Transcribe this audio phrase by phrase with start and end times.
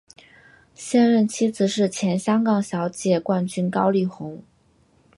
[0.73, 4.41] 现任妻子是前香港小姐冠军高丽虹。